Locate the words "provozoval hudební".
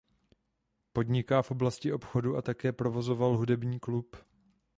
2.71-3.79